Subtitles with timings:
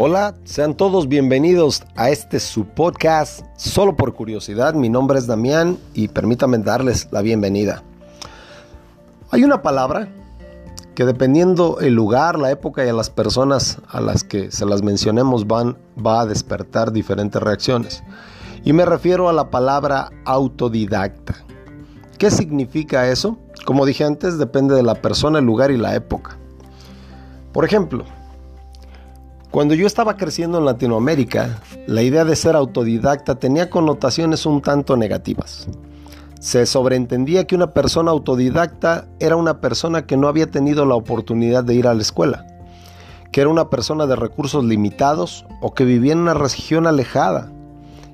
[0.00, 4.74] Hola, sean todos bienvenidos a este su podcast solo por curiosidad.
[4.74, 7.82] Mi nombre es Damián y permítanme darles la bienvenida.
[9.32, 10.06] Hay una palabra
[10.94, 14.84] que dependiendo el lugar, la época y a las personas a las que se las
[14.84, 18.04] mencionemos van va a despertar diferentes reacciones.
[18.62, 21.44] Y me refiero a la palabra autodidacta.
[22.18, 23.36] ¿Qué significa eso?
[23.64, 26.38] Como dije antes, depende de la persona, el lugar y la época.
[27.52, 28.04] Por ejemplo,
[29.50, 34.96] cuando yo estaba creciendo en Latinoamérica, la idea de ser autodidacta tenía connotaciones un tanto
[34.96, 35.68] negativas.
[36.38, 41.64] Se sobreentendía que una persona autodidacta era una persona que no había tenido la oportunidad
[41.64, 42.46] de ir a la escuela,
[43.32, 47.50] que era una persona de recursos limitados o que vivía en una región alejada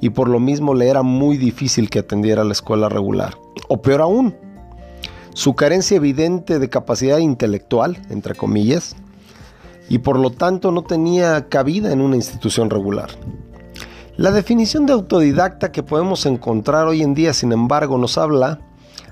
[0.00, 3.36] y por lo mismo le era muy difícil que atendiera a la escuela regular.
[3.68, 4.34] O peor aún,
[5.34, 8.96] su carencia evidente de capacidad intelectual, entre comillas,
[9.88, 13.10] y por lo tanto no tenía cabida en una institución regular.
[14.16, 18.60] La definición de autodidacta que podemos encontrar hoy en día, sin embargo, nos habla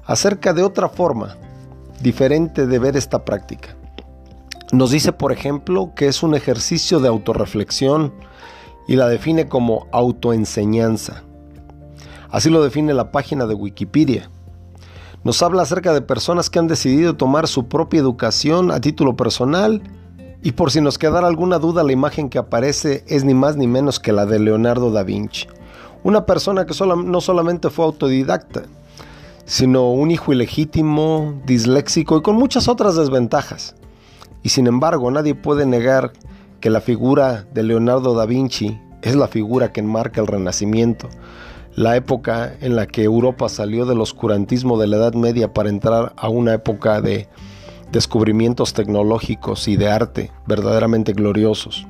[0.04, 1.36] acerca de otra forma
[2.00, 3.76] diferente de ver esta práctica.
[4.72, 8.12] Nos dice, por ejemplo, que es un ejercicio de autorreflexión
[8.88, 11.22] y la define como autoenseñanza.
[12.30, 14.28] Así lo define la página de Wikipedia.
[15.22, 19.82] Nos habla acerca de personas que han decidido tomar su propia educación a título personal
[20.42, 23.66] y por si nos quedara alguna duda, la imagen que aparece es ni más ni
[23.66, 25.46] menos que la de Leonardo da Vinci.
[26.02, 28.62] Una persona que no solamente fue autodidacta,
[29.44, 33.74] sino un hijo ilegítimo, disléxico y con muchas otras desventajas.
[34.42, 36.12] Y sin embargo, nadie puede negar
[36.60, 41.08] que la figura de Leonardo da Vinci es la figura que enmarca el Renacimiento,
[41.74, 46.12] la época en la que Europa salió del oscurantismo de la Edad Media para entrar
[46.16, 47.28] a una época de
[47.92, 51.86] descubrimientos tecnológicos y de arte verdaderamente gloriosos.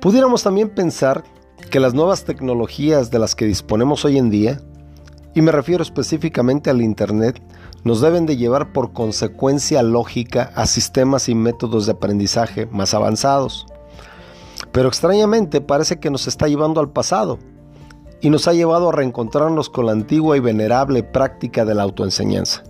[0.00, 1.24] Pudiéramos también pensar
[1.70, 4.60] que las nuevas tecnologías de las que disponemos hoy en día,
[5.34, 7.40] y me refiero específicamente al Internet,
[7.84, 13.66] nos deben de llevar por consecuencia lógica a sistemas y métodos de aprendizaje más avanzados.
[14.72, 17.38] Pero extrañamente parece que nos está llevando al pasado
[18.20, 22.62] y nos ha llevado a reencontrarnos con la antigua y venerable práctica de la autoenseñanza.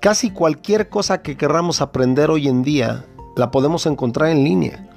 [0.00, 3.04] Casi cualquier cosa que querramos aprender hoy en día
[3.34, 4.88] la podemos encontrar en línea,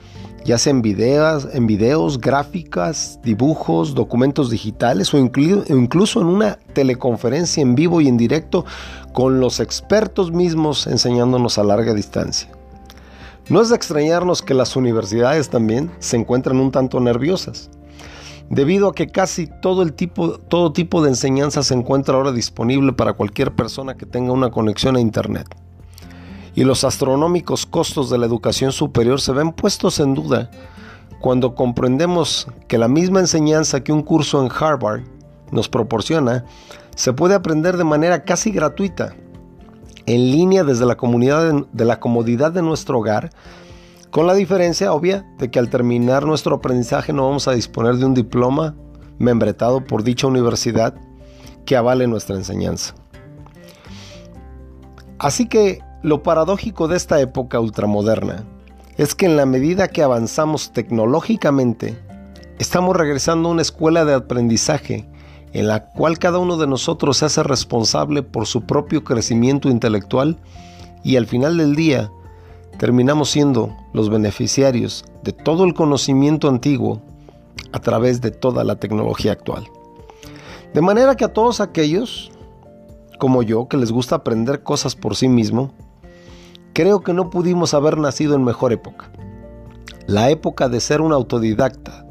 [0.45, 7.63] ya sea en videos, en videos gráficas, dibujos, documentos digitales o incluso en una teleconferencia
[7.63, 8.63] en vivo y en directo
[9.11, 12.51] con los expertos mismos enseñándonos a larga distancia.
[13.49, 17.71] No es de extrañarnos que las universidades también se encuentran un tanto nerviosas
[18.51, 22.91] debido a que casi todo, el tipo, todo tipo de enseñanza se encuentra ahora disponible
[22.91, 25.47] para cualquier persona que tenga una conexión a Internet.
[26.53, 30.51] Y los astronómicos costos de la educación superior se ven puestos en duda
[31.21, 35.03] cuando comprendemos que la misma enseñanza que un curso en Harvard
[35.51, 36.43] nos proporciona
[36.93, 39.15] se puede aprender de manera casi gratuita,
[40.05, 40.97] en línea desde la,
[41.85, 43.29] la comodidad de nuestro hogar,
[44.11, 48.05] con la diferencia obvia de que al terminar nuestro aprendizaje no vamos a disponer de
[48.05, 48.75] un diploma
[49.17, 50.93] membretado por dicha universidad
[51.65, 52.93] que avale nuestra enseñanza.
[55.17, 58.43] Así que lo paradójico de esta época ultramoderna
[58.97, 61.97] es que en la medida que avanzamos tecnológicamente,
[62.59, 65.07] estamos regresando a una escuela de aprendizaje
[65.53, 70.37] en la cual cada uno de nosotros se hace responsable por su propio crecimiento intelectual
[71.03, 72.11] y al final del día
[72.81, 76.99] terminamos siendo los beneficiarios de todo el conocimiento antiguo
[77.73, 79.67] a través de toda la tecnología actual.
[80.73, 82.31] De manera que a todos aquellos,
[83.19, 85.71] como yo, que les gusta aprender cosas por sí mismo,
[86.73, 89.11] creo que no pudimos haber nacido en mejor época.
[90.07, 92.03] La época de ser un autodidacta,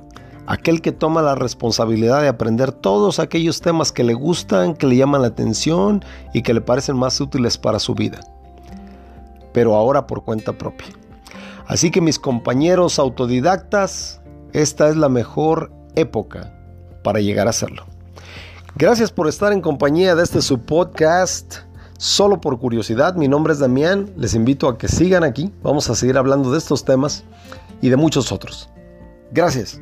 [0.46, 4.94] aquel que toma la responsabilidad de aprender todos aquellos temas que le gustan, que le
[4.94, 8.20] llaman la atención y que le parecen más útiles para su vida
[9.52, 10.88] pero ahora por cuenta propia.
[11.66, 14.20] Así que mis compañeros autodidactas,
[14.52, 16.52] esta es la mejor época
[17.02, 17.86] para llegar a hacerlo.
[18.76, 21.58] Gracias por estar en compañía de este su podcast.
[21.98, 24.10] Solo por curiosidad, mi nombre es Damián.
[24.16, 25.52] Les invito a que sigan aquí.
[25.62, 27.24] Vamos a seguir hablando de estos temas
[27.82, 28.70] y de muchos otros.
[29.32, 29.80] Gracias.